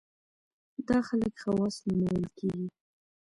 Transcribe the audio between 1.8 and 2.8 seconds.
نومول کېږي.